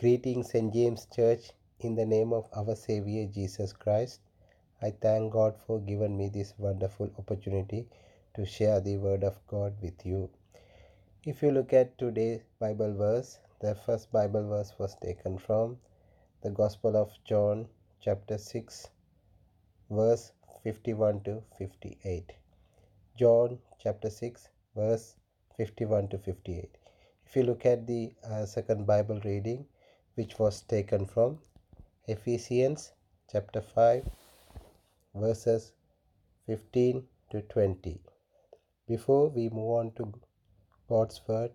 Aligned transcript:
Greetings, 0.00 0.52
St. 0.52 0.72
James 0.72 1.08
Church, 1.12 1.50
in 1.80 1.96
the 1.96 2.06
name 2.06 2.32
of 2.32 2.48
our 2.56 2.76
Savior 2.76 3.26
Jesus 3.26 3.72
Christ. 3.72 4.20
I 4.80 4.92
thank 4.92 5.32
God 5.32 5.56
for 5.66 5.80
giving 5.80 6.16
me 6.16 6.28
this 6.28 6.54
wonderful 6.56 7.10
opportunity 7.18 7.88
to 8.34 8.46
share 8.46 8.78
the 8.78 8.96
Word 8.98 9.24
of 9.24 9.44
God 9.48 9.74
with 9.82 10.06
you. 10.06 10.30
If 11.24 11.42
you 11.42 11.50
look 11.50 11.72
at 11.72 11.98
today's 11.98 12.42
Bible 12.60 12.94
verse, 12.94 13.40
the 13.60 13.74
first 13.74 14.12
Bible 14.12 14.48
verse 14.48 14.72
was 14.78 14.94
taken 15.02 15.36
from 15.36 15.78
the 16.42 16.50
Gospel 16.50 16.96
of 16.96 17.10
John, 17.24 17.66
chapter 18.00 18.38
6, 18.38 18.90
verse 19.90 20.30
51 20.62 21.22
to 21.22 21.42
58. 21.58 22.34
John, 23.18 23.58
chapter 23.82 24.10
6, 24.10 24.48
verse 24.76 25.16
51 25.56 26.06
to 26.10 26.18
58. 26.18 26.78
If 27.26 27.34
you 27.34 27.42
look 27.42 27.66
at 27.66 27.88
the 27.88 28.12
uh, 28.22 28.46
second 28.46 28.86
Bible 28.86 29.20
reading, 29.24 29.66
which 30.18 30.36
was 30.36 30.62
taken 30.62 31.06
from 31.06 31.38
Ephesians 32.08 32.90
chapter 33.32 33.60
5, 33.60 34.04
verses 35.14 35.70
15 36.46 37.04
to 37.30 37.42
20. 37.42 38.00
Before 38.88 39.28
we 39.28 39.48
move 39.48 39.70
on 39.80 39.92
to 39.92 40.12
God's 40.88 41.20
word, 41.28 41.52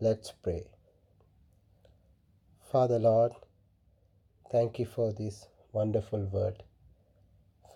let's 0.00 0.32
pray. 0.32 0.64
Father 2.72 2.98
Lord, 2.98 3.30
thank 4.50 4.80
you 4.80 4.86
for 4.86 5.12
this 5.12 5.46
wonderful 5.72 6.24
word. 6.24 6.64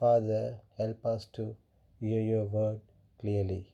Father, 0.00 0.56
help 0.78 1.06
us 1.06 1.26
to 1.34 1.54
hear 2.00 2.20
your 2.20 2.46
word 2.46 2.80
clearly 3.20 3.72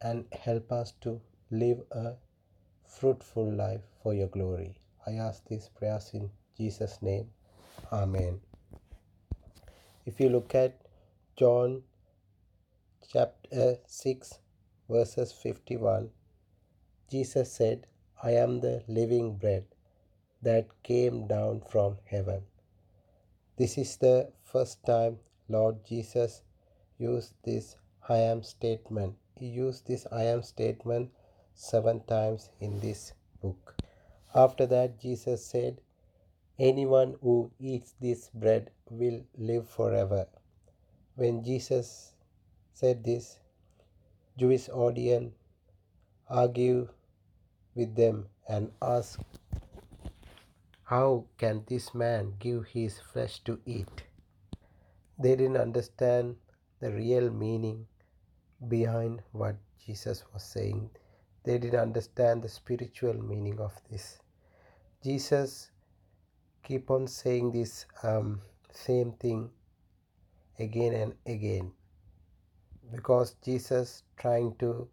and 0.00 0.24
help 0.32 0.72
us 0.72 0.94
to 1.02 1.20
live 1.50 1.82
a 1.90 2.14
fruitful 2.86 3.52
life 3.52 3.82
for 4.02 4.14
your 4.14 4.28
glory. 4.28 4.80
I 5.06 5.12
ask 5.14 5.46
these 5.46 5.68
prayers 5.68 6.10
in 6.14 6.30
Jesus' 6.56 7.00
name. 7.00 7.28
Amen. 7.92 8.40
If 10.04 10.18
you 10.18 10.28
look 10.28 10.54
at 10.54 10.80
John 11.36 11.82
chapter 13.12 13.76
6, 13.86 14.38
verses 14.88 15.32
51, 15.32 16.10
Jesus 17.10 17.52
said, 17.52 17.86
I 18.22 18.32
am 18.32 18.60
the 18.60 18.82
living 18.88 19.36
bread 19.36 19.64
that 20.42 20.66
came 20.82 21.28
down 21.28 21.62
from 21.70 21.98
heaven. 22.04 22.42
This 23.56 23.78
is 23.78 23.96
the 23.98 24.32
first 24.42 24.84
time 24.84 25.18
Lord 25.48 25.84
Jesus 25.84 26.42
used 26.98 27.34
this 27.44 27.76
I 28.08 28.18
am 28.18 28.42
statement. 28.42 29.14
He 29.36 29.46
used 29.46 29.86
this 29.86 30.06
I 30.10 30.24
am 30.24 30.42
statement 30.42 31.10
seven 31.54 32.00
times 32.06 32.50
in 32.60 32.80
this 32.80 33.12
book. 33.40 33.75
After 34.36 34.66
that, 34.66 35.00
Jesus 35.00 35.42
said, 35.42 35.80
Anyone 36.58 37.16
who 37.22 37.50
eats 37.58 37.94
this 37.98 38.28
bread 38.34 38.70
will 38.90 39.22
live 39.38 39.66
forever. 39.66 40.26
When 41.14 41.42
Jesus 41.42 42.12
said 42.74 43.02
this, 43.02 43.38
Jewish 44.36 44.68
audience 44.68 45.32
argued 46.28 46.90
with 47.74 47.96
them 47.96 48.26
and 48.46 48.72
asked, 48.82 49.20
How 50.84 51.24
can 51.38 51.64
this 51.66 51.94
man 51.94 52.34
give 52.38 52.66
his 52.66 53.00
flesh 53.00 53.40
to 53.44 53.58
eat? 53.64 54.02
They 55.18 55.34
didn't 55.34 55.56
understand 55.56 56.36
the 56.80 56.92
real 56.92 57.30
meaning 57.30 57.86
behind 58.68 59.22
what 59.32 59.56
Jesus 59.82 60.24
was 60.34 60.42
saying. 60.42 60.90
They 61.44 61.56
didn't 61.56 61.80
understand 61.80 62.42
the 62.42 62.50
spiritual 62.50 63.14
meaning 63.14 63.60
of 63.60 63.72
this. 63.90 64.18
Jesus 65.06 65.70
keep 66.64 66.90
on 66.90 67.06
saying 67.06 67.52
this 67.52 67.86
um, 68.02 68.40
same 68.72 69.12
thing 69.20 69.48
again 70.58 70.94
and 70.94 71.14
again. 71.26 71.70
Because 72.92 73.36
Jesus 73.44 74.02
trying 74.16 74.56
to 74.56 74.88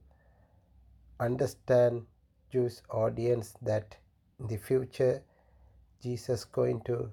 understand 1.19 2.03
Jewish 2.51 2.75
audience 2.91 3.55
that 3.63 3.97
in 4.39 4.45
the 4.45 4.57
future 4.57 5.23
Jesus 6.03 6.45
going 6.45 6.81
to 6.81 7.09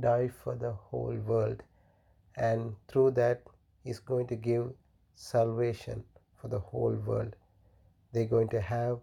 die 0.00 0.28
for 0.28 0.54
the 0.54 0.72
whole 0.72 1.16
world. 1.16 1.62
And 2.36 2.74
through 2.88 3.12
that 3.12 3.40
is 3.86 4.00
going 4.00 4.26
to 4.26 4.36
give 4.36 4.70
salvation 5.14 6.04
for 6.36 6.48
the 6.48 6.58
whole 6.58 6.96
world. 7.06 7.36
They're 8.12 8.26
going 8.36 8.50
to 8.50 8.60
have 8.60 8.98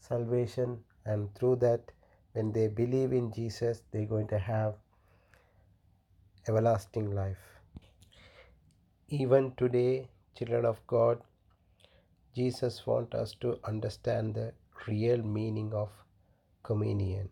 salvation 0.00 0.80
and 1.06 1.32
through 1.36 1.56
that 1.56 1.92
when 2.32 2.52
they 2.52 2.68
believe 2.68 3.12
in 3.12 3.32
Jesus, 3.32 3.82
they're 3.90 4.06
going 4.06 4.28
to 4.28 4.38
have 4.38 4.74
everlasting 6.48 7.10
life. 7.14 7.60
Even 9.08 9.52
today, 9.56 10.08
children 10.34 10.64
of 10.64 10.78
God, 10.86 11.20
Jesus 12.34 12.86
wants 12.86 13.14
us 13.14 13.34
to 13.40 13.58
understand 13.64 14.34
the 14.34 14.52
real 14.88 15.18
meaning 15.22 15.72
of 15.74 15.90
communion. 16.62 17.28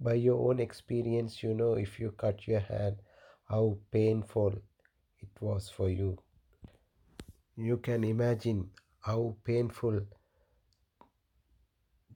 By 0.00 0.14
your 0.14 0.48
own 0.50 0.58
experience, 0.58 1.42
you 1.42 1.54
know 1.54 1.74
if 1.74 2.00
you 2.00 2.12
cut 2.12 2.48
your 2.48 2.60
hand, 2.60 2.96
how 3.48 3.76
painful 3.90 4.54
it 5.20 5.28
was 5.40 5.68
for 5.68 5.90
you. 5.90 6.16
You 7.56 7.76
can 7.76 8.02
imagine 8.02 8.70
how 9.00 9.36
painful 9.44 10.00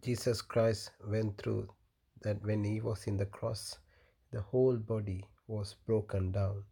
Jesus 0.03 0.43
Christ 0.43 0.91
went 1.07 1.39
through 1.39 1.69
that 2.23 2.43
when 2.43 2.62
he 2.65 2.81
was 2.81 3.07
in 3.07 3.17
the 3.17 3.27
cross, 3.27 3.79
the 4.33 4.41
whole 4.41 4.77
body 4.77 5.25
was 5.49 5.75
broken 5.87 6.33
down 6.33 6.65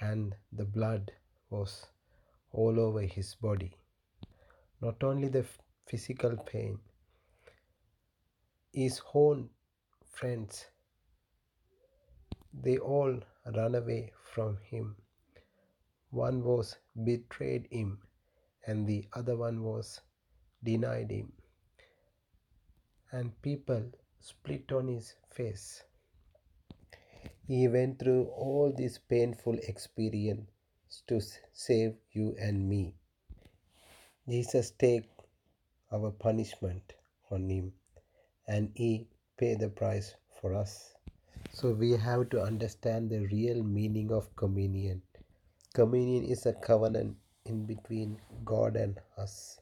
and 0.00 0.34
the 0.52 0.64
blood 0.64 1.12
was 1.50 1.86
all 2.52 2.80
over 2.80 3.02
his 3.02 3.34
body. 3.36 3.76
Not 4.80 5.02
only 5.04 5.28
the 5.28 5.46
physical 5.86 6.36
pain, 6.36 6.78
his 8.72 9.00
own 9.14 9.48
friends, 10.08 10.66
they 12.52 12.78
all 12.78 13.20
ran 13.54 13.74
away 13.74 14.12
from 14.34 14.58
him. 14.70 14.96
One 16.10 16.42
was 16.42 16.76
betrayed 17.04 17.68
him 17.70 17.98
and 18.66 18.86
the 18.86 19.06
other 19.12 19.36
one 19.36 19.62
was 19.62 20.00
denied 20.64 21.10
him 21.10 21.32
and 23.12 23.40
people 23.42 23.82
split 24.20 24.70
on 24.72 24.88
his 24.88 25.14
face. 25.30 25.82
He 27.46 27.66
went 27.68 27.98
through 27.98 28.24
all 28.26 28.72
this 28.76 28.98
painful 28.98 29.58
experience 29.66 30.46
to 31.08 31.20
save 31.52 31.96
you 32.12 32.36
and 32.38 32.68
me. 32.68 32.94
Jesus 34.28 34.70
take 34.70 35.08
our 35.92 36.10
punishment 36.10 36.92
on 37.30 37.48
him 37.48 37.72
and 38.46 38.70
he 38.74 39.08
pay 39.36 39.54
the 39.54 39.68
price 39.68 40.14
for 40.40 40.54
us. 40.54 40.94
So 41.52 41.72
we 41.72 41.92
have 41.92 42.30
to 42.30 42.42
understand 42.42 43.10
the 43.10 43.26
real 43.26 43.62
meaning 43.62 44.12
of 44.12 44.34
communion. 44.36 45.02
Communion 45.74 46.24
is 46.24 46.46
a 46.46 46.52
covenant 46.52 47.16
in 47.46 47.66
between 47.66 48.20
God 48.44 48.76
and 48.76 49.00
us 49.16 49.58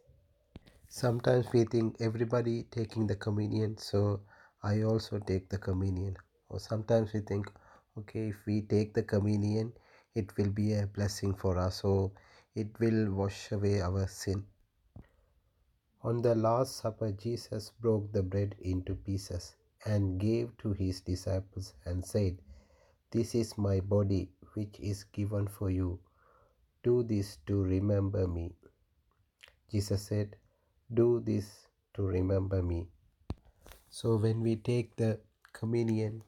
sometimes 0.91 1.47
we 1.53 1.65
think 1.65 1.97
everybody 2.01 2.63
taking 2.71 3.07
the 3.07 3.15
communion 3.15 3.77
so 3.77 4.21
i 4.63 4.83
also 4.83 5.19
take 5.19 5.49
the 5.51 5.59
communion. 5.59 6.17
Or 6.49 6.59
sometimes 6.59 7.13
we 7.13 7.21
think 7.21 7.51
okay 7.99 8.29
if 8.29 8.47
we 8.47 8.63
take 8.63 8.95
the 8.95 9.03
communion 9.03 9.75
it 10.15 10.35
will 10.39 10.49
be 10.49 10.73
a 10.73 10.87
blessing 10.87 11.35
for 11.35 11.59
us 11.59 11.83
so 11.83 12.13
it 12.55 12.69
will 12.81 13.13
wash 13.13 13.53
away 13.53 13.83
our 13.83 14.09
sin. 14.09 14.45
On 16.03 16.23
the 16.23 16.35
last 16.35 16.79
supper 16.79 17.13
jesus 17.13 17.71
broke 17.83 18.11
the 18.13 18.23
bread 18.23 18.55
into 18.63 18.95
pieces 18.95 19.57
and 19.85 20.19
gave 20.19 20.57
to 20.57 20.73
his 20.73 21.03
disciples 21.03 21.75
and 21.85 22.05
said 22.05 22.39
this 23.11 23.35
is 23.35 23.59
my 23.59 23.81
body 23.81 24.31
which 24.55 24.81
is 24.81 25.05
given 25.05 25.49
for 25.49 25.71
you. 25.71 25.99
Do 26.83 27.03
this 27.03 27.37
to 27.47 27.63
remember 27.63 28.27
me. 28.27 28.55
Jesus 29.71 30.03
said 30.07 30.37
do 30.93 31.21
this 31.25 31.67
to 31.95 32.03
remember 32.03 32.63
me. 32.63 32.89
So 33.91 34.17
when 34.17 34.41
we 34.41 34.57
take 34.57 34.97
the 34.97 35.21
communion, 35.53 36.23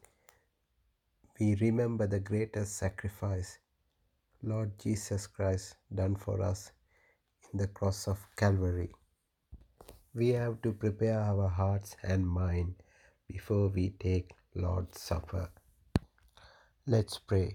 we 1.39 1.55
remember 1.55 2.07
the 2.07 2.19
greatest 2.19 2.77
sacrifice 2.77 3.57
Lord 4.43 4.77
Jesus 4.79 5.27
Christ 5.27 5.75
done 5.93 6.15
for 6.15 6.41
us 6.41 6.71
in 7.51 7.59
the 7.59 7.67
cross 7.67 8.07
of 8.07 8.19
Calvary. 8.35 8.91
We 10.13 10.29
have 10.29 10.61
to 10.63 10.73
prepare 10.73 11.19
our 11.19 11.47
hearts 11.47 11.95
and 12.03 12.27
mind 12.27 12.75
before 13.27 13.67
we 13.69 13.91
take 13.99 14.31
Lord's 14.55 14.99
Supper. 14.99 15.49
Let's 16.87 17.19
pray. 17.19 17.53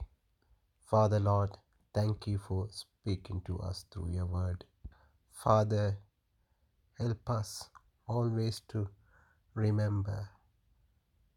Father 0.85 1.19
Lord, 1.19 1.51
thank 1.93 2.27
you 2.27 2.39
for 2.39 2.69
speaking 2.71 3.43
to 3.47 3.59
us 3.59 3.85
through 3.91 4.11
your 4.11 4.27
word. 4.27 4.65
Father, 5.33 5.99
Help 6.99 7.29
us 7.29 7.69
always 8.09 8.61
to 8.69 8.89
remember 9.55 10.29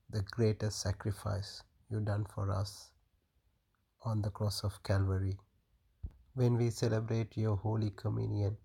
the 0.09 0.21
greatest 0.31 0.81
sacrifice 0.81 1.63
you 1.89 1.99
done 1.99 2.25
for 2.33 2.51
us 2.51 2.91
on 4.03 4.21
the 4.21 4.29
cross 4.29 4.63
of 4.63 4.81
Calvary. 4.83 5.37
When 6.33 6.57
we 6.57 6.69
celebrate 6.69 7.35
your 7.35 7.57
Holy 7.57 7.91
Communion, 7.91 8.55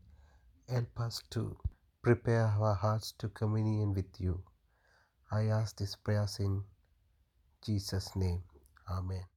help 0.68 1.00
us 1.00 1.20
to 1.30 1.56
prepare 2.02 2.46
our 2.46 2.74
hearts 2.74 3.12
to 3.18 3.28
communion 3.28 3.92
with 3.92 4.20
you. 4.20 4.42
I 5.32 5.46
ask 5.46 5.76
these 5.76 5.96
prayers 5.96 6.38
in 6.38 6.62
Jesus' 7.64 8.14
name. 8.14 8.42
Amen. 8.88 9.33